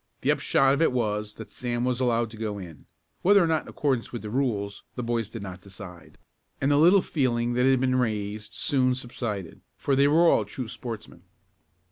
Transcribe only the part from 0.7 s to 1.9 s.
of it was that Sam